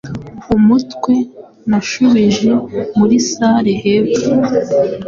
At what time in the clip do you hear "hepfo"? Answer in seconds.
3.81-4.29